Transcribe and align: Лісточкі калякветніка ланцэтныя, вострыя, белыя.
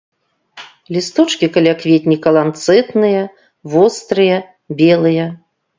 Лісточкі 0.95 1.49
калякветніка 1.59 2.29
ланцэтныя, 2.39 3.21
вострыя, 3.77 4.37
белыя. 4.83 5.25